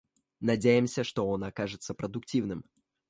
Надеемся, 0.39 1.03
что 1.03 1.27
он 1.29 1.43
окажется 1.43 1.93
продуктивным. 1.93 2.65